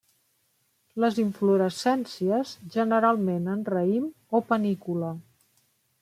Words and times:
Les 1.03 1.17
inflorescències 1.23 2.53
generalment 2.75 3.45
en 3.53 3.61
raïm 3.73 4.07
o 4.39 4.41
panícula. 4.53 5.13